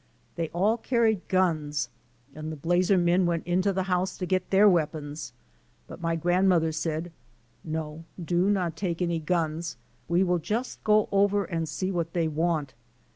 [0.35, 1.89] They all carried guns
[2.33, 5.31] and the Blazer men went into the house to get their weapons
[5.87, 7.11] but my grand mother said,
[7.69, 9.77] '^No, do not take any guns,
[10.07, 12.73] we will just go over and see what they want."